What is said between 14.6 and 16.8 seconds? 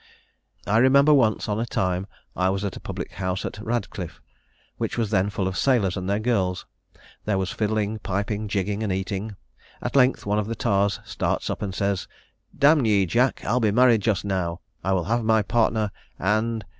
I will have my partner, and....'